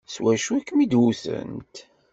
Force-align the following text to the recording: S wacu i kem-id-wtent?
S 0.13 0.15
wacu 0.23 0.51
i 0.57 0.61
kem-id-wtent? 0.67 1.75